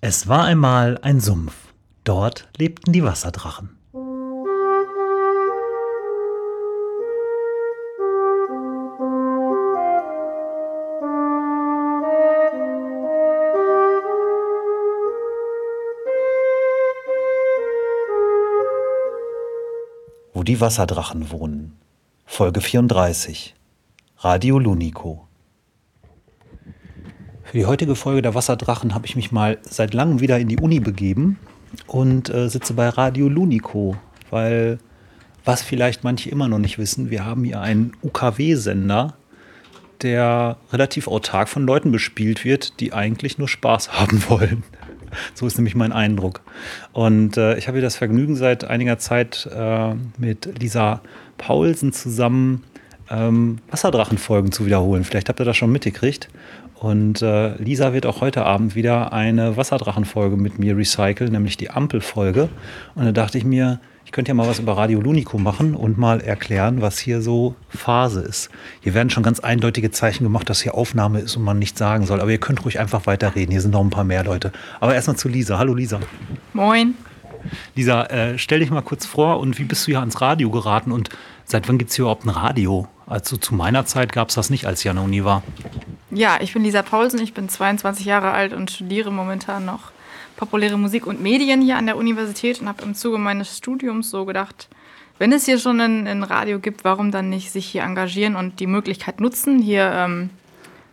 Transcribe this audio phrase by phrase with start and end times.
[0.00, 1.54] Es war einmal ein Sumpf.
[2.04, 3.76] Dort lebten die Wasserdrachen.
[20.32, 21.76] Wo die Wasserdrachen wohnen.
[22.24, 23.56] Folge 34.
[24.18, 25.27] Radio Lunico.
[27.48, 30.58] Für die heutige Folge der Wasserdrachen habe ich mich mal seit langem wieder in die
[30.58, 31.38] Uni begeben
[31.86, 33.96] und äh, sitze bei Radio Lunico,
[34.28, 34.78] weil
[35.46, 39.14] was vielleicht manche immer noch nicht wissen, wir haben hier einen UKW-Sender,
[40.02, 44.62] der relativ autark von Leuten bespielt wird, die eigentlich nur Spaß haben wollen.
[45.32, 46.42] So ist nämlich mein Eindruck.
[46.92, 51.00] Und äh, ich habe hier das Vergnügen, seit einiger Zeit äh, mit Lisa
[51.38, 52.64] Paulsen zusammen
[53.10, 55.04] ähm, Wasserdrachenfolgen zu wiederholen.
[55.04, 56.28] Vielleicht habt ihr das schon mitgekriegt.
[56.80, 61.70] Und äh, Lisa wird auch heute Abend wieder eine Wasserdrachenfolge mit mir recyceln, nämlich die
[61.70, 62.48] Ampelfolge.
[62.94, 65.98] Und da dachte ich mir, ich könnte ja mal was über Radio Lunico machen und
[65.98, 68.48] mal erklären, was hier so Phase ist.
[68.80, 72.06] Hier werden schon ganz eindeutige Zeichen gemacht, dass hier Aufnahme ist und man nichts sagen
[72.06, 72.20] soll.
[72.20, 73.50] Aber ihr könnt ruhig einfach weiterreden.
[73.50, 74.52] Hier sind noch ein paar mehr Leute.
[74.78, 75.58] Aber erstmal zu Lisa.
[75.58, 75.98] Hallo Lisa.
[76.52, 76.94] Moin.
[77.74, 80.92] Lisa, äh, stell dich mal kurz vor und wie bist du hier ans Radio geraten
[80.92, 81.10] und
[81.44, 82.86] seit wann gibt es hier überhaupt ein Radio?
[83.06, 85.42] Also zu meiner Zeit gab es das nicht, als ich an der Uni war.
[86.10, 89.92] Ja, ich bin Lisa Paulsen, ich bin 22 Jahre alt und studiere momentan noch
[90.36, 94.24] populäre Musik und Medien hier an der Universität und habe im Zuge meines Studiums so
[94.24, 94.68] gedacht,
[95.18, 98.60] wenn es hier schon ein, ein, Radio gibt, warum dann nicht sich hier engagieren und
[98.60, 100.30] die Möglichkeit nutzen, hier ähm,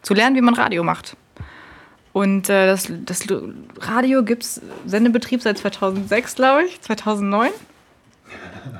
[0.01, 1.15] zu lernen, wie man Radio macht.
[2.11, 3.27] Und äh, das, das
[3.79, 7.51] Radio gibt es, Sendebetrieb seit 2006, glaube ich, 2009.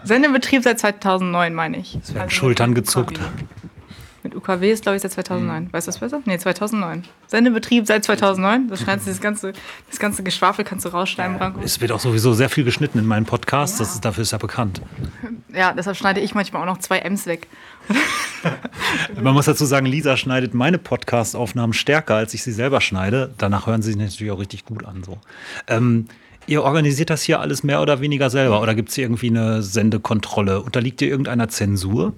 [0.04, 1.96] Sendebetrieb seit 2009, meine ich.
[2.02, 3.20] Es werden also Schultern gezuckt.
[4.26, 5.66] Mit UKW ist, glaube ich, seit 2009.
[5.66, 5.72] Mhm.
[5.72, 6.20] Weißt du das besser?
[6.26, 7.04] Nee, 2009.
[7.28, 8.70] Sendebetrieb seit 2009.
[8.70, 9.54] Das, schneidest, das, ganze,
[9.88, 11.60] das ganze Geschwafel kannst du rausschneiden, Branko.
[11.64, 13.78] Es wird auch sowieso sehr viel geschnitten in meinen Podcasts.
[13.78, 13.86] Ja.
[13.86, 14.82] Das ist, dafür ist ja bekannt.
[15.54, 17.48] Ja, deshalb schneide ich manchmal auch noch zwei M's weg.
[19.22, 23.32] Man muss dazu sagen, Lisa schneidet meine Podcast-Aufnahmen stärker, als ich sie selber schneide.
[23.38, 25.04] Danach hören sie sich natürlich auch richtig gut an.
[25.04, 25.20] So.
[25.68, 26.08] Ähm,
[26.48, 29.64] Ihr organisiert das hier alles mehr oder weniger selber oder gibt es hier irgendwie eine
[29.64, 30.62] Sendekontrolle?
[30.62, 32.14] Unterliegt ihr irgendeiner Zensur?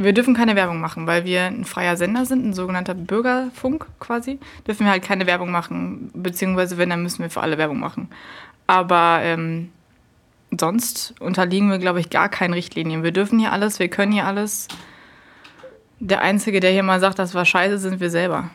[0.00, 4.38] Wir dürfen keine Werbung machen, weil wir ein freier Sender sind, ein sogenannter Bürgerfunk quasi.
[4.66, 8.08] Dürfen wir halt keine Werbung machen, beziehungsweise wenn, dann müssen wir für alle Werbung machen.
[8.66, 9.68] Aber ähm,
[10.58, 13.02] sonst unterliegen wir, glaube ich, gar keinen Richtlinien.
[13.02, 14.68] Wir dürfen hier alles, wir können hier alles.
[15.98, 18.48] Der Einzige, der hier mal sagt, das war scheiße, sind wir selber.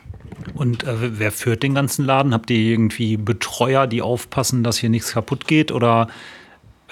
[0.55, 2.33] Und äh, wer führt den ganzen Laden?
[2.33, 5.71] Habt ihr irgendwie Betreuer, die aufpassen, dass hier nichts kaputt geht?
[5.71, 6.07] Oder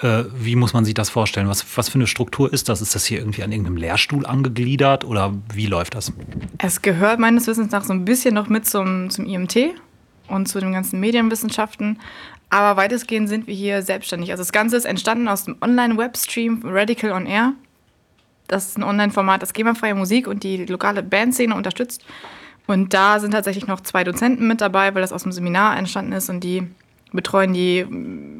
[0.02, 1.48] äh, wie muss man sich das vorstellen?
[1.48, 2.80] Was, was für eine Struktur ist das?
[2.80, 6.12] Ist das hier irgendwie an irgendeinem Lehrstuhl angegliedert oder wie läuft das?
[6.58, 9.74] Es gehört meines Wissens nach so ein bisschen noch mit zum, zum IMT
[10.28, 12.00] und zu den ganzen Medienwissenschaften.
[12.50, 14.30] Aber weitestgehend sind wir hier selbstständig.
[14.30, 17.52] Also das Ganze ist entstanden aus dem Online-Webstream Radical on Air.
[18.48, 22.04] Das ist ein Online-Format, das GEMA-freie Musik und die lokale Bandszene unterstützt.
[22.66, 26.12] Und da sind tatsächlich noch zwei Dozenten mit dabei, weil das aus dem Seminar entstanden
[26.12, 26.66] ist und die
[27.14, 27.86] betreuen die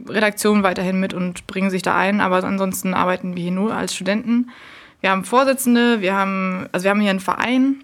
[0.09, 2.21] Redaktion weiterhin mit und bringen sich da ein.
[2.21, 4.51] Aber ansonsten arbeiten wir hier nur als Studenten.
[5.01, 7.77] Wir haben Vorsitzende, wir haben, also wir haben hier einen Verein.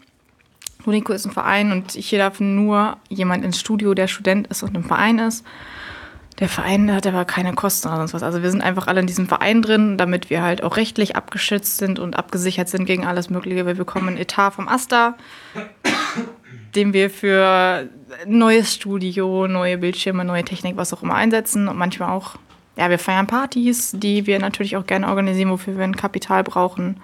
[0.84, 4.74] Lunico ist ein Verein und hier darf nur jemand ins Studio, der Student ist und
[4.74, 5.44] im Verein ist.
[6.38, 8.22] Der Verein hat aber keine Kosten oder sonst was.
[8.22, 11.76] Also wir sind einfach alle in diesem Verein drin, damit wir halt auch rechtlich abgeschützt
[11.76, 13.66] sind und abgesichert sind gegen alles Mögliche.
[13.66, 15.16] Wir bekommen einen Etat vom AStA
[16.74, 17.88] den wir für
[18.26, 22.36] neues Studio, neue Bildschirme, neue Technik, was auch immer einsetzen und manchmal auch,
[22.76, 27.00] ja, wir feiern Partys, die wir natürlich auch gerne organisieren, wofür wir ein Kapital brauchen.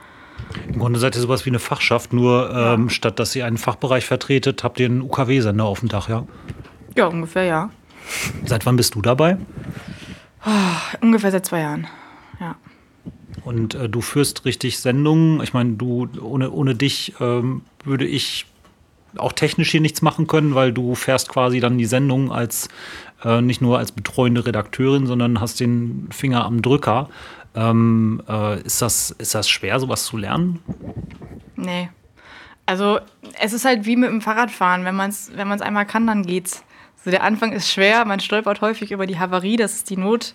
[0.68, 4.04] Im Grunde seid ihr sowas wie eine Fachschaft, nur ähm, statt dass ihr einen Fachbereich
[4.06, 6.24] vertretet, habt ihr einen UKW-Sender auf dem Dach, ja?
[6.96, 7.70] Ja, ungefähr, ja.
[8.44, 9.36] Seit wann bist du dabei?
[10.46, 10.50] Oh,
[11.00, 11.88] ungefähr seit zwei Jahren,
[12.40, 12.54] ja.
[13.44, 15.40] Und äh, du führst richtig Sendungen.
[15.42, 18.46] Ich meine, du ohne, ohne dich ähm, würde ich
[19.18, 22.68] auch technisch hier nichts machen können, weil du fährst quasi dann die Sendung als
[23.24, 27.08] äh, nicht nur als betreuende Redakteurin, sondern hast den Finger am Drücker.
[27.54, 30.60] Ähm, äh, ist, das, ist das schwer, sowas zu lernen?
[31.56, 31.88] Nee.
[32.66, 32.98] Also
[33.40, 34.84] es ist halt wie mit dem Fahrradfahren.
[34.84, 36.64] Wenn man es wenn einmal kann, dann geht's.
[37.04, 40.34] So, der Anfang ist schwer, man stolpert häufig über die Havarie, das ist die Not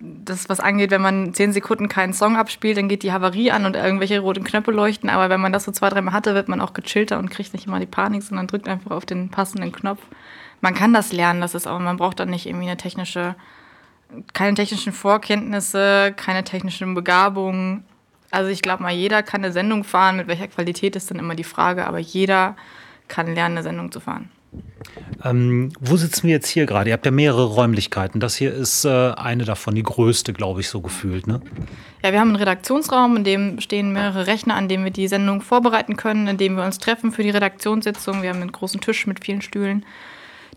[0.00, 3.66] das, was angeht, wenn man zehn Sekunden keinen Song abspielt, dann geht die Havarie an
[3.66, 5.10] und irgendwelche roten Knöpfe leuchten.
[5.10, 7.66] Aber wenn man das so zwei, dreimal hatte, wird man auch gechillter und kriegt nicht
[7.66, 10.00] immer die Panik, sondern drückt einfach auf den passenden Knopf.
[10.62, 13.34] Man kann das lernen, das ist aber, man braucht dann nicht irgendwie eine technische,
[14.32, 17.84] keine technischen Vorkenntnisse, keine technischen Begabungen.
[18.30, 20.16] Also ich glaube mal, jeder kann eine Sendung fahren.
[20.16, 22.56] Mit welcher Qualität ist dann immer die Frage, aber jeder
[23.08, 24.30] kann lernen, eine Sendung zu fahren.
[25.24, 26.90] Ähm, wo sitzen wir jetzt hier gerade?
[26.90, 28.20] Ihr habt ja mehrere Räumlichkeiten.
[28.20, 31.26] Das hier ist äh, eine davon, die größte, glaube ich, so gefühlt.
[31.26, 31.40] Ne?
[32.02, 35.42] Ja, wir haben einen Redaktionsraum, in dem stehen mehrere Rechner, an dem wir die Sendung
[35.42, 38.22] vorbereiten können, in dem wir uns treffen für die Redaktionssitzung.
[38.22, 39.84] Wir haben einen großen Tisch mit vielen Stühlen.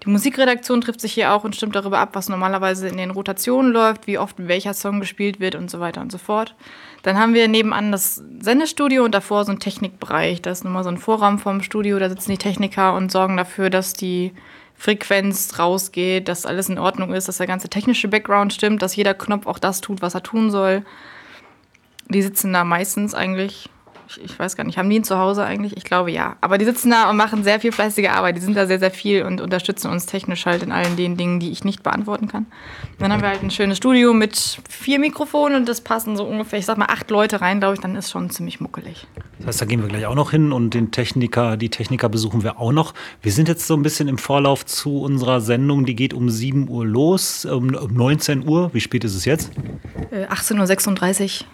[0.02, 3.72] Die Musikredaktion trifft sich hier auch und stimmt darüber ab, was normalerweise in den Rotationen
[3.72, 6.56] läuft, wie oft welcher Song gespielt wird und so weiter und so fort.
[7.04, 10.42] Dann haben wir nebenan das Sendestudio und davor so einen Technikbereich.
[10.42, 13.70] Da ist nochmal so ein Vorraum vom Studio, da sitzen die Techniker und sorgen dafür,
[13.70, 14.34] dass die
[14.76, 19.14] Frequenz rausgeht, dass alles in Ordnung ist, dass der ganze technische Background stimmt, dass jeder
[19.14, 20.84] Knopf auch das tut, was er tun soll.
[22.10, 23.70] Die sitzen da meistens eigentlich
[24.08, 25.78] ich, ich, weiß gar nicht, haben die ihn zu Hause eigentlich?
[25.78, 26.36] Ich glaube ja.
[26.42, 28.38] Aber die sitzen da und machen sehr viel fleißige Arbeit.
[28.38, 31.40] Die sind da sehr, sehr viel und unterstützen uns technisch halt in allen den Dingen,
[31.40, 32.46] die ich nicht beantworten kann.
[33.00, 36.60] dann haben wir halt ein schönes Studio mit vier Mikrofonen und das passen so ungefähr,
[36.60, 39.08] ich sag mal, acht Leute rein, glaube ich, dann ist schon ziemlich muckelig.
[39.40, 42.44] Das heißt, da gehen wir gleich auch noch hin und den Techniker, die Techniker besuchen
[42.44, 42.94] wir auch noch.
[43.22, 46.70] Wir sind jetzt so ein bisschen im Vorlauf zu unserer Sendung, die geht um 7
[46.70, 48.74] Uhr los, um 19 Uhr.
[48.74, 49.52] Wie spät ist es jetzt?
[50.12, 51.48] Äh, 18.36 Uhr.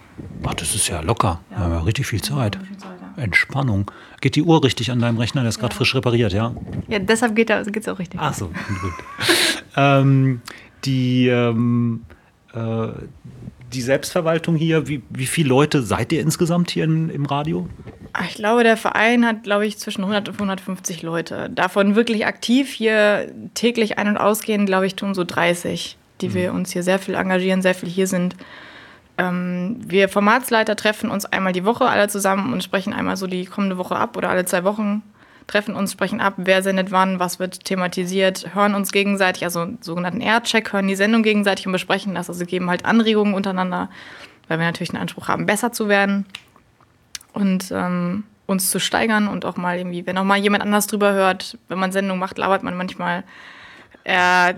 [0.46, 1.42] Ach, das ist ja locker.
[1.52, 1.58] Ja.
[1.58, 2.58] Wir haben ja richtig viel Zeit.
[3.18, 3.92] Entspannung.
[4.22, 5.42] Geht die Uhr richtig an deinem Rechner?
[5.42, 6.56] Der ist gerade frisch repariert, ja?
[6.88, 8.20] Ja, deshalb geht es auch richtig.
[8.22, 8.94] Ach so, gut.
[9.78, 10.42] ähm,
[10.86, 12.06] die, ähm,
[12.54, 12.88] äh,
[13.74, 17.68] die Selbstverwaltung hier, wie, wie viele Leute seid ihr insgesamt hier in, im Radio?
[18.28, 21.50] Ich glaube, der Verein hat, glaube ich, zwischen 100 und 150 Leute.
[21.54, 26.34] Davon wirklich aktiv hier täglich ein- und ausgehen, glaube ich, tun so 30, die mhm.
[26.34, 28.36] wir uns hier sehr viel engagieren, sehr viel hier sind
[29.22, 33.78] wir Formatsleiter treffen uns einmal die Woche alle zusammen und sprechen einmal so die kommende
[33.78, 35.04] Woche ab oder alle zwei Wochen
[35.50, 39.82] treffen uns, sprechen ab, wer sendet wann, was wird thematisiert, hören uns gegenseitig, also einen
[39.82, 42.30] sogenannten Aircheck, hören die Sendung gegenseitig und besprechen das.
[42.30, 43.90] Also geben halt Anregungen untereinander,
[44.48, 46.26] weil wir natürlich einen Anspruch haben, besser zu werden
[47.34, 51.14] und ähm, uns zu steigern und auch mal irgendwie, wenn auch mal jemand anders drüber
[51.14, 53.24] hört, wenn man Sendung macht, labert man manchmal
[54.04, 54.56] er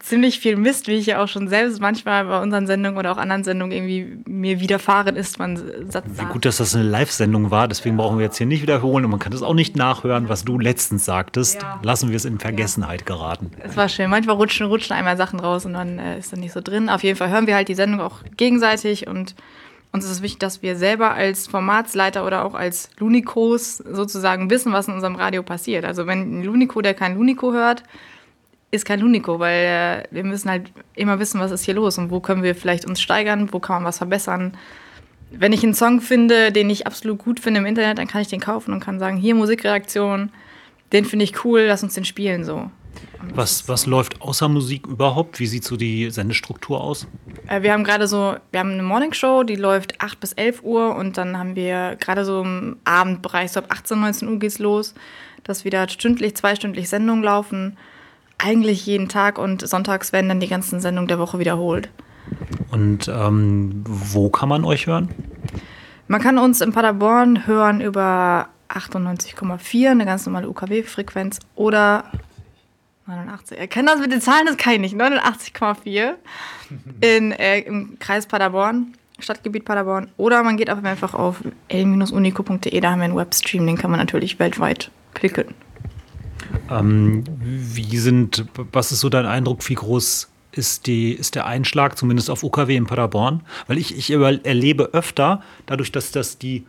[0.00, 3.16] ziemlich viel Mist, wie ich ja auch schon selbst manchmal bei unseren Sendungen oder auch
[3.18, 5.38] anderen Sendungen irgendwie mir widerfahren ist.
[5.38, 5.56] Man
[5.88, 9.04] Satz Wie gut, dass das eine Live-Sendung war, deswegen brauchen wir jetzt hier nicht wiederholen
[9.04, 11.62] und man kann das auch nicht nachhören, was du letztens sagtest.
[11.62, 11.80] Ja.
[11.82, 13.06] Lassen wir es in Vergessenheit ja.
[13.06, 13.50] geraten.
[13.62, 14.10] Es war schön.
[14.10, 16.88] Manchmal rutschen, rutschen einmal Sachen raus und dann äh, ist dann nicht so drin.
[16.88, 19.34] Auf jeden Fall hören wir halt die Sendung auch gegenseitig und
[19.92, 24.72] uns ist es wichtig, dass wir selber als Formatsleiter oder auch als Lunikos sozusagen wissen,
[24.72, 25.84] was in unserem Radio passiert.
[25.84, 27.82] Also wenn ein Luniko, der kein Luniko hört,
[28.72, 32.10] ist kein Unico, weil äh, wir müssen halt immer wissen, was ist hier los und
[32.10, 34.56] wo können wir vielleicht uns steigern, wo kann man was verbessern.
[35.30, 38.28] Wenn ich einen Song finde, den ich absolut gut finde im Internet, dann kann ich
[38.28, 40.30] den kaufen und kann sagen, hier Musikreaktion,
[40.92, 42.70] den finde ich cool, lass uns den spielen so.
[43.34, 45.38] Was, was läuft außer Musik überhaupt?
[45.38, 47.06] Wie sieht so die Sendestruktur aus?
[47.48, 50.96] Äh, wir haben gerade so, wir haben eine Morningshow, die läuft 8 bis 11 Uhr
[50.96, 54.94] und dann haben wir gerade so im Abendbereich, so ab 18, 19 Uhr geht's los,
[55.44, 57.76] dass wieder stündlich, zweistündlich Sendungen laufen
[58.42, 61.88] eigentlich jeden Tag und sonntags werden dann die ganzen Sendungen der Woche wiederholt.
[62.70, 65.08] Und ähm, wo kann man euch hören?
[66.08, 72.04] Man kann uns in Paderborn hören über 98,4, eine ganz normale UKW-Frequenz, oder
[73.06, 73.58] 89.
[73.58, 74.96] Er kennt das mit den Zahlen, das kann ich nicht.
[74.96, 76.14] 89,4
[77.00, 80.10] in, äh, im Kreis Paderborn, Stadtgebiet Paderborn.
[80.16, 81.36] Oder man geht einfach auf
[81.68, 85.54] l-unico.de, da haben wir einen Webstream, den kann man natürlich weltweit klicken.
[86.80, 91.96] Ähm, wie sind, was ist so dein Eindruck, wie groß ist, die, ist der Einschlag,
[91.96, 93.42] zumindest auf UKW in Paderborn?
[93.66, 96.66] Weil ich, ich erlebe öfter, dadurch, dass das die,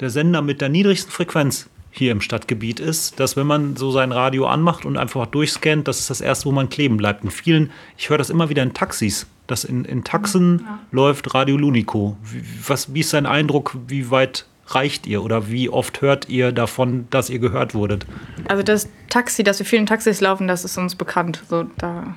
[0.00, 4.12] der Sender mit der niedrigsten Frequenz hier im Stadtgebiet ist, dass wenn man so sein
[4.12, 7.24] Radio anmacht und einfach durchscannt, das ist das erste, wo man kleben bleibt.
[7.24, 10.78] In vielen, ich höre das immer wieder in Taxis, dass in, in Taxen ja.
[10.92, 12.16] läuft Radio Lunico.
[12.22, 16.52] Wie, was, wie ist dein Eindruck, wie weit reicht ihr oder wie oft hört ihr
[16.52, 18.06] davon, dass ihr gehört wurdet?
[18.48, 21.42] Also das Taxi, dass wir vielen Taxis laufen, das ist uns bekannt.
[21.48, 22.14] So, da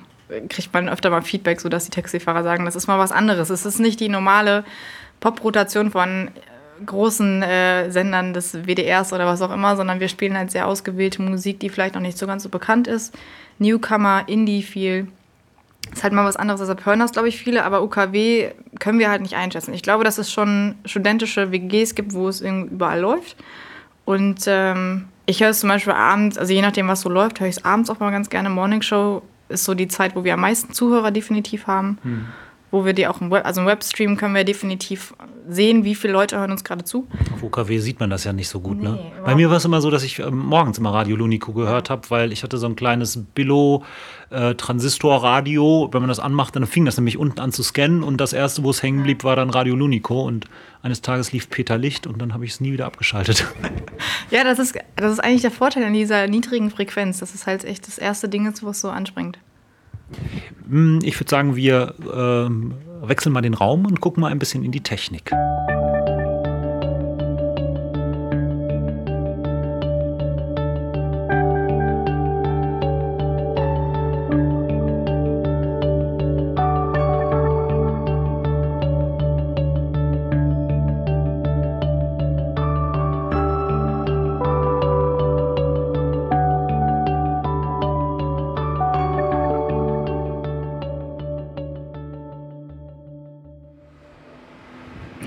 [0.50, 3.50] kriegt man öfter mal Feedback, so dass die Taxifahrer sagen, das ist mal was anderes.
[3.50, 4.64] Es ist nicht die normale
[5.20, 10.38] Pop-Rotation von äh, großen äh, Sendern des WDRs oder was auch immer, sondern wir spielen
[10.38, 13.14] halt sehr ausgewählte Musik, die vielleicht noch nicht so ganz so bekannt ist.
[13.60, 15.08] Newcomer, Indie viel.
[15.94, 19.10] Ist halt mal was anderes, deshalb hören das, glaube ich, viele, aber UKW können wir
[19.10, 19.74] halt nicht einschätzen.
[19.74, 23.36] Ich glaube, dass es schon studentische WGs gibt, wo es überall läuft.
[24.06, 27.48] Und ähm, ich höre es zum Beispiel abends, also je nachdem, was so läuft, höre
[27.48, 28.50] ich es abends auch mal ganz gerne.
[28.50, 31.98] Morning Show ist so die Zeit, wo wir am meisten Zuhörer definitiv haben.
[32.04, 32.26] Hm.
[32.72, 35.14] Wo wir die auch im Web, also im Webstream können wir definitiv
[35.48, 37.06] sehen, wie viele Leute hören uns gerade zu.
[37.34, 39.12] Auf UKW sieht man das ja nicht so gut, Nee, ne?
[39.26, 42.10] Bei mir war es immer so, dass ich ähm, morgens immer Radio Lunico gehört habe,
[42.10, 45.90] weil ich hatte so ein kleines Billo-Transistorradio.
[45.92, 48.64] Wenn man das anmacht, dann fing das nämlich unten an zu scannen und das erste,
[48.64, 50.46] wo es hängen blieb, war dann Radio Lunico und
[50.82, 53.46] eines Tages lief Peter Licht und dann habe ich es nie wieder abgeschaltet.
[54.32, 57.20] Ja, das ist, das ist eigentlich der Vorteil an dieser niedrigen Frequenz.
[57.20, 59.38] Das ist halt echt das erste Ding, ist, was so anspringt.
[60.70, 64.64] Hm, Ich würde sagen, wir ähm, wechseln mal den Raum und gucken mal ein bisschen
[64.64, 65.32] in die Technik.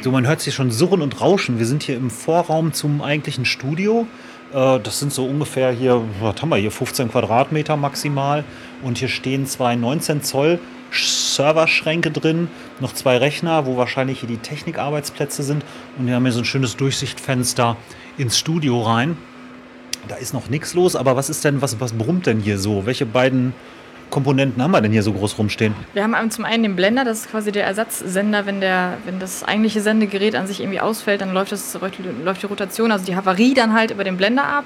[0.04, 1.58] So, man hört sich schon surren und rauschen.
[1.58, 4.06] Wir sind hier im Vorraum zum eigentlichen Studio.
[4.52, 8.44] Äh, Das sind so ungefähr hier, was haben wir hier, 15 Quadratmeter maximal.
[8.82, 10.58] Und hier stehen zwei 19 Zoll
[10.90, 12.49] Serverschränke drin,
[12.80, 15.64] noch zwei Rechner, wo wahrscheinlich hier die Technikarbeitsplätze sind.
[15.99, 17.78] Und wir haben hier so ein schönes Durchsichtfenster
[18.18, 19.16] ins Studio rein.
[20.08, 22.84] Da ist noch nichts los, aber was ist denn, was, was brummt denn hier so?
[22.84, 23.54] Welche beiden
[24.14, 25.75] Komponenten haben wir denn hier so groß rumstehen?
[25.92, 29.42] Wir haben zum einen den Blender, das ist quasi der Ersatzsender, wenn, der, wenn das
[29.42, 31.76] eigentliche Sendegerät an sich irgendwie ausfällt, dann läuft, das,
[32.23, 34.64] läuft die Rotation, also die Havarie dann halt über den Blender ab.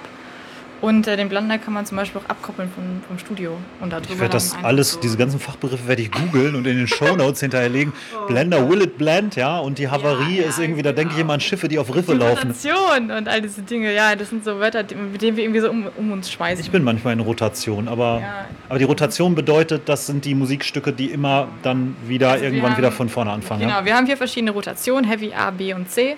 [0.80, 3.56] Und äh, den Blender kann man zum Beispiel auch abkoppeln vom, vom Studio.
[3.80, 6.76] Und darüber Ich werde das alles, so- diese ganzen Fachbegriffe werde ich googeln und in
[6.76, 7.92] den Shownotes hinterherlegen.
[8.28, 11.16] Blender will it blend, ja, und die Havarie Ja, ja, ist irgendwie, da denke ich
[11.16, 11.26] genau.
[11.26, 12.50] immer an Schiffe, die auf Riffe laufen.
[12.52, 15.68] Rotation und all diese Dinge, ja, das sind so Wörter, mit denen wir irgendwie so
[15.70, 16.64] um, um uns schmeißen.
[16.64, 18.44] Ich bin manchmal in Rotation, aber, Ja.
[18.68, 22.78] aber die Rotation bedeutet, das sind die Musikstücke, die immer dann wieder Also irgendwann haben-
[22.78, 23.62] wieder von vorne anfangen.
[23.62, 23.84] Genau, Ja?
[23.84, 26.16] wir haben hier verschiedene Rotationen, Heavy A, B und C.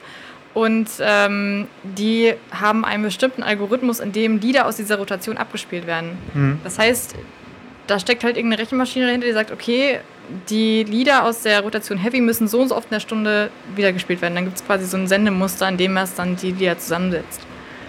[0.52, 6.18] Und ähm, die haben einen bestimmten Algorithmus, in dem Lieder aus dieser Rotation abgespielt werden.
[6.34, 6.58] Mhm.
[6.64, 7.14] Das heißt,
[7.86, 10.00] da steckt halt irgendeine Rechenmaschine dahinter, die sagt, okay,
[10.48, 14.22] die Lieder aus der Rotation Heavy müssen so und so oft in der Stunde wiedergespielt
[14.22, 14.34] werden.
[14.34, 17.40] Dann gibt es quasi so ein Sendemuster, in dem es dann die Lieder zusammensetzt.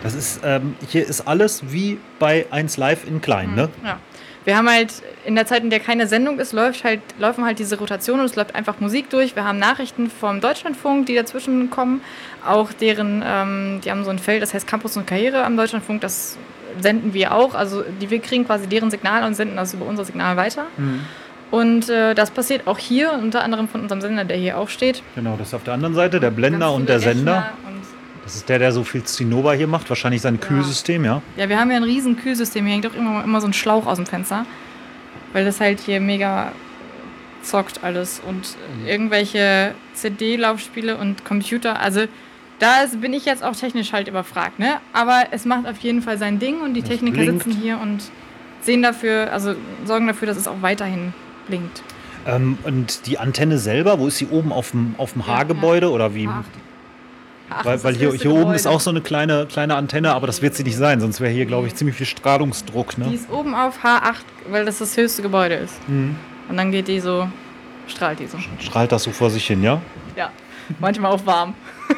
[0.03, 3.69] Das ist, ähm, hier ist alles wie bei 1 Live in klein, ne?
[3.83, 3.99] Ja.
[4.43, 4.91] Wir haben halt
[5.25, 8.25] in der Zeit, in der keine Sendung ist, läuft halt, laufen halt diese Rotationen und
[8.25, 9.35] es läuft einfach Musik durch.
[9.35, 12.01] Wir haben Nachrichten vom Deutschlandfunk, die dazwischen kommen.
[12.45, 16.01] Auch deren, ähm, die haben so ein Feld, das heißt Campus und Karriere am Deutschlandfunk,
[16.01, 16.37] das
[16.79, 17.53] senden wir auch.
[17.53, 20.65] Also die, wir kriegen quasi deren Signal und senden das über unser Signal weiter.
[21.51, 25.03] Und äh, das passiert auch hier, unter anderem von unserem Sender, der hier auch steht.
[25.15, 27.35] Genau, das ist auf der anderen Seite, der Blender und der viele Sender.
[27.35, 27.80] Rechner Und
[28.23, 31.21] Das ist der, der so viel Zinnober hier macht, wahrscheinlich sein Kühlsystem, ja?
[31.37, 32.65] Ja, wir haben ja ein riesen Kühlsystem.
[32.65, 34.45] Hier hängt auch immer, immer so ein Schlauch aus dem Fenster.
[35.33, 36.51] Weil das halt hier mega
[37.41, 38.21] zockt alles.
[38.27, 41.79] Und irgendwelche CD-Laufspiele und Computer.
[41.79, 42.01] Also
[42.59, 44.75] da ist, bin ich jetzt auch technisch halt überfragt, ne?
[44.93, 47.43] Aber es macht auf jeden Fall sein Ding und die Es Techniker blinkt.
[47.43, 48.03] sitzen hier und
[48.61, 51.13] sehen dafür, also sorgen dafür, dass es auch weiterhin
[51.47, 51.81] blinkt.
[52.27, 56.13] Ähm, und die Antenne selber, wo ist sie oben auf dem, auf dem H-Gebäude oder
[56.13, 56.27] wie?
[56.27, 56.43] H8.
[57.51, 60.41] H8 Weil, weil hier, hier oben ist auch so eine kleine, kleine Antenne, aber das
[60.41, 62.95] wird sie nicht sein, sonst wäre hier, glaube ich, ziemlich viel Strahlungsdruck.
[62.95, 63.13] Die Ne?
[63.13, 64.15] ist oben auf H8,
[64.49, 65.75] weil das das höchste Gebäude ist.
[65.87, 66.15] Mhm.
[66.49, 67.27] Und dann geht die so,
[67.87, 68.37] strahlt die so.
[68.59, 69.81] Strahlt das so vor sich hin, ja?
[70.15, 70.31] Ja,
[70.79, 71.53] manchmal auch warm.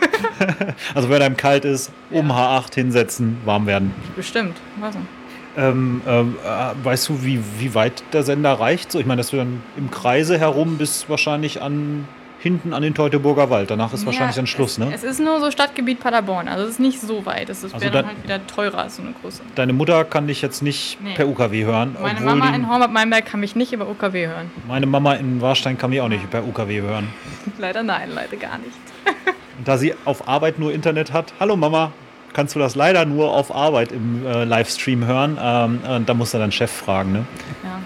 [0.95, 3.93] Also wenn einem kalt ist, oben H8 hinsetzen, warm werden.
[4.15, 5.07] Bestimmt, weiß nicht.
[5.55, 8.91] Ähm, ähm, äh, weißt du, wie, wie weit der Sender reicht?
[8.91, 12.07] So, ich meine, dass du dann im Kreise herum bis wahrscheinlich an
[12.43, 13.71] hinten an den Teutoburger Wald.
[13.71, 14.91] Danach ist wahrscheinlich Ja, dann Schluss, es, ne?
[14.93, 17.49] Es ist nur so Stadtgebiet Paderborn, also es ist nicht so weit.
[17.49, 19.41] Es ist Also wäre dann halt wieder teurer als so eine große.
[19.55, 21.13] Deine Mutter kann dich jetzt nicht Nee.
[21.15, 21.95] per UKW hören.
[21.99, 24.51] Meine Mama die, in Hornbach-Meinberg kann mich nicht über UKW hören.
[24.67, 27.07] meine Mama in Warstein kann mich auch nicht per UKW hören.
[27.57, 28.77] Leider nein, leider gar nicht.
[29.65, 31.91] Da sie auf Arbeit nur Internet hat, hallo Mama,
[32.33, 35.37] kannst du das leider nur auf Arbeit im äh, Livestream hören?
[35.41, 37.25] Ähm, äh, da muss er dann Chef fragen, ne?
[37.63, 37.79] Ja.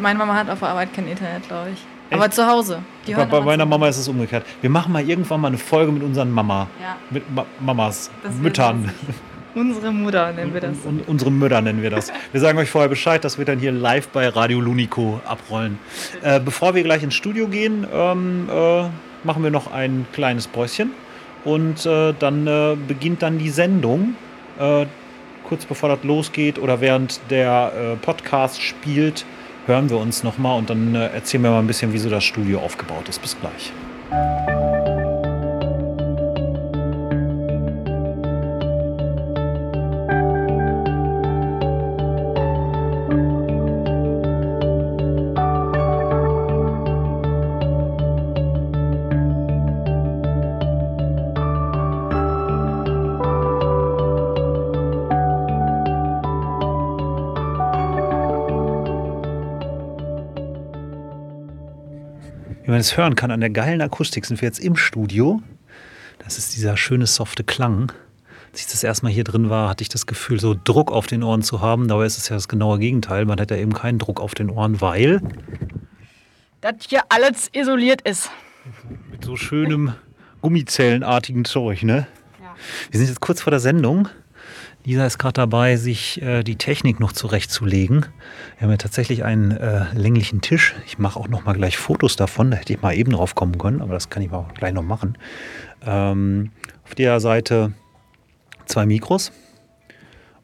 [0.00, 1.84] Meine Mama hat auf der Arbeit kein Internet, glaube ich.
[2.12, 2.78] Aber zu Hause.
[3.06, 3.66] Die Bei, bei meiner.
[3.66, 4.44] Mama ist es umgekehrt.
[4.60, 6.68] Wir machen mal irgendwann mal eine Folge mit unseren Mama.
[6.80, 6.96] Ja.
[7.10, 8.90] Mit Ma Mamas, Das Müttern.
[9.54, 10.78] Unsere Mutter nennen wir das.
[10.84, 12.10] Und, und unsere Mütter nennen wir das.
[12.32, 15.78] Wir sagen euch vorher Bescheid, dass wir dann hier live bei Radio Lunico abrollen.
[16.22, 18.84] Äh, bevor wir gleich ins Studio gehen, ähm, äh,
[19.24, 20.92] machen wir noch ein kleines Päuschen.
[21.44, 24.14] Und äh, dann äh, beginnt dann die Sendung.
[24.58, 24.86] Äh,
[25.48, 29.26] kurz bevor das losgeht oder während der äh, Podcast spielt,
[29.66, 32.24] hören wir uns nochmal und dann äh, erzählen wir mal ein bisschen, wie so das
[32.24, 33.20] Studio aufgebaut ist.
[33.20, 33.72] Bis gleich.
[62.82, 65.40] Es hören kann an der geilen Akustik, sind wir jetzt im Studio.
[66.18, 67.92] Das ist dieser schöne, softe Klang.
[68.50, 71.06] Als ich das erste Mal hier drin war, hatte ich das Gefühl, so Druck auf
[71.06, 71.88] den Ohren zu haben.
[71.88, 73.24] Dabei ist es ja das genaue Gegenteil.
[73.24, 75.20] Man hat ja eben keinen Druck auf den Ohren, weil
[76.60, 78.30] Das hier alles isoliert ist.
[79.10, 79.94] mit so schönem
[80.42, 82.06] Gummizellenartigen Zeug, ne?
[82.42, 82.54] Ja.
[82.90, 84.08] Wir sind jetzt kurz vor der Sendung.
[84.84, 88.06] Lisa ist gerade dabei, sich äh, die Technik noch zurechtzulegen.
[88.58, 90.74] Wir haben ja tatsächlich einen äh, länglichen Tisch.
[90.86, 92.50] Ich mache auch noch mal gleich Fotos davon.
[92.50, 94.82] Da hätte ich mal eben drauf kommen können, aber das kann ich auch gleich noch
[94.82, 95.16] machen.
[95.86, 96.50] Ähm,
[96.84, 97.72] auf der Seite
[98.66, 99.30] zwei Mikros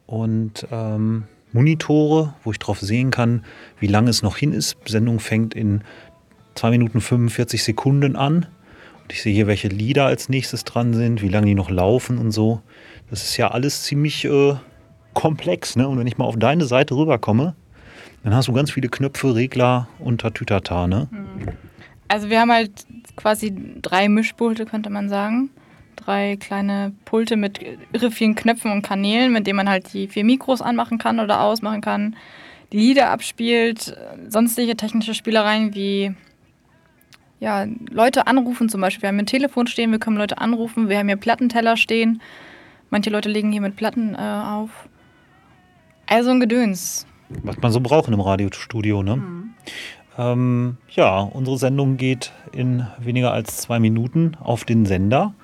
[0.07, 3.45] und ähm, Monitore, wo ich drauf sehen kann,
[3.81, 4.77] wie lange es noch hin ist.
[4.87, 5.83] Die Sendung fängt in
[6.55, 8.47] 2 Minuten 45 Sekunden an.
[9.03, 12.19] Und ich sehe hier, welche Lieder als nächstes dran sind, wie lange die noch laufen
[12.19, 12.63] und so.
[13.11, 14.55] Das ist ja alles ziemlich äh,
[15.15, 15.77] komplex.
[15.77, 15.89] Ne?
[15.89, 17.55] Und wenn ich mal auf deine Seite rüberkomme,
[18.23, 20.87] dann hast du ganz viele Knöpfe, Regler und Tatütata.
[20.87, 21.09] Ne?
[22.09, 22.87] Also wir haben halt
[23.17, 25.51] quasi drei Mischpulte, könnte man sagen.
[25.97, 27.61] Drei kleine Pulte mit
[27.93, 31.41] irre vielen Knöpfen und Kanälen, mit denen man halt die vier Mikros anmachen kann oder
[31.41, 32.17] ausmachen kann,
[32.73, 33.97] die Lieder abspielt,
[34.29, 36.15] sonstige technische Spielereien wie
[37.41, 39.03] ja, Leute anrufen zum Beispiel.
[39.03, 42.21] Wir haben ein Telefon stehen, wir können Leute anrufen, wir haben hier Plattenteller stehen.
[42.91, 44.71] Manche Leute legen hier mit Platten äh, auf.
[46.07, 47.07] Also ein Gedöns.
[47.43, 49.03] Was man so braucht in einem Radiostudio.
[49.03, 49.23] Ne?
[50.17, 55.35] Ähm, ja, unsere Sendung geht in weniger als zwei Minuten auf den Sender.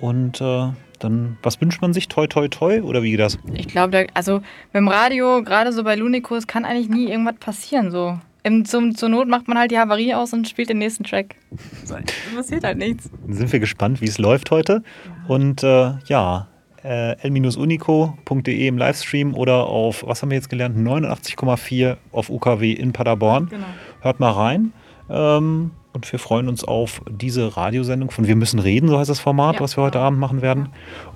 [0.00, 0.68] Und äh,
[0.98, 2.08] dann, was wünscht man sich?
[2.08, 2.80] Toi, toi, toi?
[2.82, 3.38] Oder wie geht das?
[3.54, 4.42] Ich glaube, da- also
[4.72, 7.90] beim Radio, gerade so bei Lunicus, kann eigentlich nie irgendwas passieren.
[7.90, 8.18] So.
[8.42, 11.36] Im, zum, zur Not macht man halt die Havarie aus und spielt den nächsten Track.
[11.84, 13.10] So, es passiert halt nichts.
[13.26, 14.82] Dann sind wir gespannt, wie es läuft heute.
[15.28, 16.48] Und äh, ja,
[16.84, 20.76] äh, l-unico.de im Livestream oder auf, was haben wir jetzt gelernt?
[20.76, 23.48] 89,4 auf UKW in Paderborn.
[23.48, 23.66] Genau.
[24.00, 24.72] Hört mal rein.
[25.08, 29.18] Ähm, und wir freuen uns auf diese Radiosendung von Wir müssen reden, so heißt das
[29.18, 30.06] Format, Ja, was wir heute genau.
[30.06, 30.68] Abend machen werden.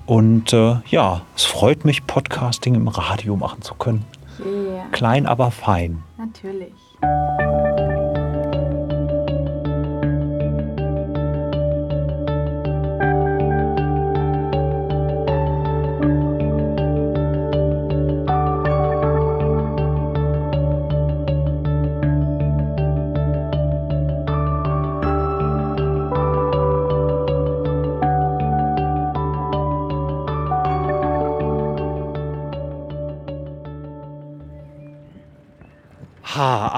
[0.05, 4.03] Und äh, ja, es freut mich, Podcasting im Radio machen zu können.
[4.39, 6.03] Yeah, Klein, aber fein.
[6.17, 6.73] natürlich.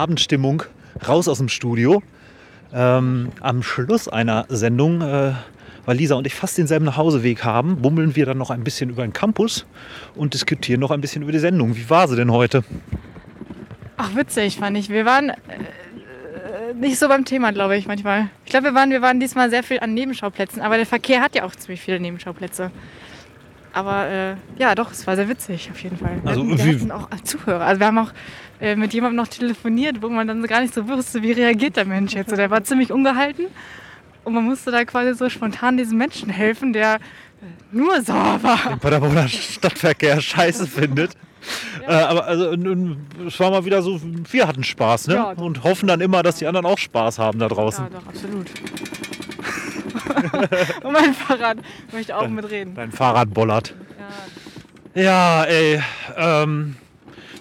[0.08, 0.64] Abendstimmung,
[1.06, 2.02] raus aus dem Studio.
[2.74, 5.34] Ähm, am Schluss einer Sendung, äh,
[5.86, 9.02] weil Lisa und ich fast denselben Nachhauseweg haben, bummeln wir dann noch ein bisschen über
[9.02, 9.66] den Campus
[10.16, 11.76] und diskutieren noch ein bisschen über die Sendung.
[11.76, 12.64] Wie war sie denn heute?
[13.98, 14.88] Ach, witzig, fand ich.
[14.88, 15.36] Wir waren äh,
[16.74, 18.30] nicht so beim Thema, glaube ich, manchmal.
[18.46, 21.36] Ich glaube, wir waren, wir waren diesmal sehr viel an Nebenschauplätzen, aber der Verkehr hat
[21.36, 22.72] ja auch ziemlich viele Nebenschauplätze.
[23.78, 26.20] Aber äh, ja, doch, es war sehr witzig, auf jeden Fall.
[26.24, 27.64] Wir Also, hatten, wir hatten auch Zuhörer.
[27.64, 28.12] Also wir haben auch
[28.60, 31.86] äh, mit jemandem noch telefoniert, wo man dann gar nicht so wusste, wie reagiert der
[31.86, 32.32] Mensch jetzt.
[32.32, 33.46] So, der war ziemlich ungehalten
[34.24, 37.00] und man musste da quasi so spontan diesem Menschen helfen, der äh,
[37.72, 38.58] nur sauer war.
[38.68, 41.12] Den Paderborner Stadtverkehr scheiße findet.
[41.88, 42.52] Äh, aber also,
[43.28, 45.14] es war mal wieder so, wir hatten Spaß, ne?
[45.14, 47.86] Ja, und hoffen dann immer, dass die anderen auch Spaß haben da draußen.
[47.86, 48.48] Ja, doch, absolut.
[50.84, 51.58] und mein Fahrrad
[51.92, 52.76] möchte auch mitreden.
[52.76, 53.74] Dein Fahrrad bollert.
[54.96, 55.82] Ja, Ja, ey.
[56.16, 56.76] Ähm,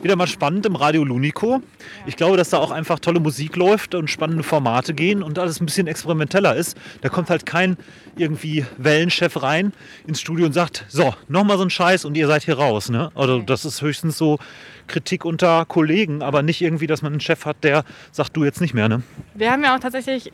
[0.02, 1.62] wieder mal spannend im Radio Lunico.
[2.06, 5.60] Ich glaube, dass da auch einfach tolle Musik läuft und spannende Formate gehen und alles
[5.60, 6.76] ein bisschen experimenteller ist.
[7.00, 7.76] Da kommt halt kein
[8.16, 9.72] irgendwie Wellenchef rein
[10.06, 12.88] ins Studio und sagt, so, nochmal so ein Scheiß und ihr seid hier raus.
[12.88, 13.10] Ne?
[13.14, 14.38] Also das ist höchstens so
[14.86, 18.60] Kritik unter Kollegen, aber nicht irgendwie, dass man einen Chef hat, der sagt, du jetzt
[18.60, 18.88] nicht mehr.
[18.88, 19.02] Ne?
[19.34, 20.32] Wir haben ja auch tatsächlich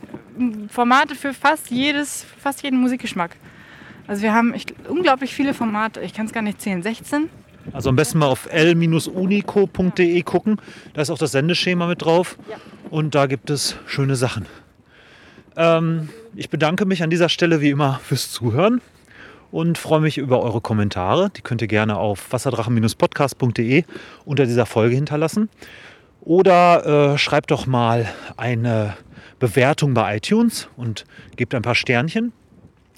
[0.69, 3.37] Formate für fast jedes, fast jeden Musikgeschmack.
[4.07, 6.01] Also wir haben ich, unglaublich viele Formate.
[6.01, 6.83] Ich kann es gar nicht zählen.
[6.83, 7.29] 16?
[7.73, 10.57] Also am besten mal auf l-unico.de gucken.
[10.95, 12.39] Da ist auch das Sendeschema mit drauf.
[12.91, 14.47] Und da gibt es schöne Sachen.
[15.57, 18.81] Ähm, ich bedanke mich an dieser Stelle wie immer fürs Zuhören
[19.51, 21.31] und freue mich über eure Kommentare.
[21.31, 23.85] Die könnt ihr gerne auf wasserdrachen-podcast.de
[24.25, 25.49] unter dieser Folge hinterlassen.
[26.23, 28.95] Oder äh, schreibt doch mal eine
[29.39, 31.05] Bewertung bei iTunes und
[31.37, 32.33] gebt ein paar Sternchen.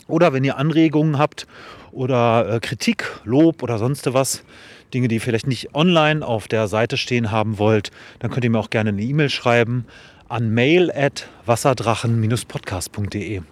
[0.07, 1.46] Oder wenn ihr Anregungen habt
[1.94, 4.44] oder äh, Kritik, Lob oder sonst was,
[4.92, 8.50] Dinge, die ihr vielleicht nicht online auf der Seite stehen haben wollt, dann könnt ihr
[8.50, 9.87] mir auch gerne eine E-Mail schreiben
[10.28, 13.42] an mail at wasserdrachen-podcast.de.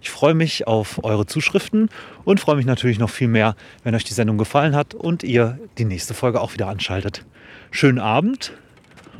[0.00, 1.88] Ich freue mich auf eure Zuschriften
[2.24, 5.58] und freue mich natürlich noch viel mehr, wenn euch die Sendung gefallen hat und ihr
[5.78, 7.24] die nächste Folge auch wieder anschaltet.
[7.70, 8.52] Schönen Abend.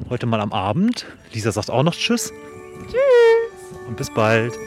[0.09, 1.07] Heute mal am Abend.
[1.33, 2.33] Lisa sagt auch noch Tschüss.
[2.87, 3.53] Tschüss!
[3.87, 4.59] und bis bald.